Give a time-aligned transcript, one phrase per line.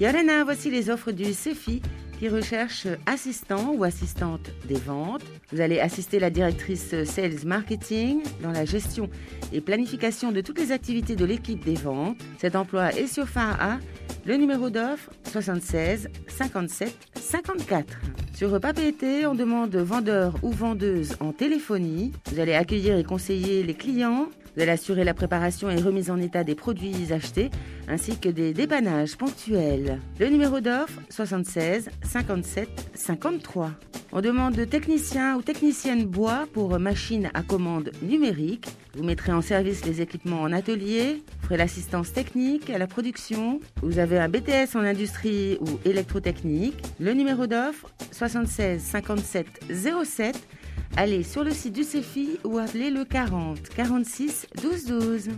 [0.00, 1.82] Yolena, voici les offres du CEFI
[2.18, 5.22] qui recherche assistant ou assistante des ventes.
[5.52, 9.10] Vous allez assister la directrice Sales Marketing dans la gestion
[9.52, 12.16] et planification de toutes les activités de l'équipe des ventes.
[12.38, 13.78] Cet emploi est sur A.
[14.24, 17.98] Le numéro d'offre 76 57 54.
[18.40, 22.12] Sur Papeete, on demande vendeur ou vendeuse en téléphonie.
[22.32, 24.30] Vous allez accueillir et conseiller les clients.
[24.56, 27.50] Vous allez assurer la préparation et remise en état des produits achetés
[27.86, 30.00] ainsi que des dépannages ponctuels.
[30.18, 33.72] Le numéro d'offre 76 57 53.
[34.12, 38.68] On demande de technicien ou technicienne bois pour machine à commande numérique.
[38.96, 43.60] Vous mettrez en service les équipements en atelier, vous ferez l'assistance technique à la production.
[43.82, 46.82] Vous avez un BTS en industrie ou électrotechnique.
[46.98, 47.88] Le numéro d'offre
[48.20, 49.46] 76 57
[50.04, 50.38] 07.
[50.98, 55.30] Allez sur le site du CEFI ou appelez le 40 46 12 12.